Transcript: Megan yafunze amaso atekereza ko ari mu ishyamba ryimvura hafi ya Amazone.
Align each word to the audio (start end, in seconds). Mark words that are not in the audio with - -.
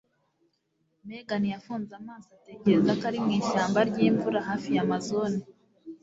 Megan 1.07 1.43
yafunze 1.53 1.91
amaso 2.01 2.29
atekereza 2.37 2.91
ko 2.99 3.03
ari 3.09 3.19
mu 3.25 3.31
ishyamba 3.39 3.79
ryimvura 3.89 4.39
hafi 4.47 4.69
ya 4.75 4.81
Amazone. 4.85 5.39